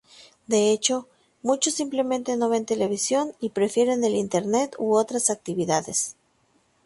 De 0.47 0.71
hecho, 0.71 1.07
muchos 1.49 1.75
simplemente 1.75 2.35
no 2.35 2.49
ven 2.49 2.65
televisión 2.73 3.33
y 3.39 3.49
prefieren 3.49 4.03
el 4.03 4.15
Internet 4.15 4.75
u 4.79 4.95
otras 4.95 5.29
actividades. 5.29 6.15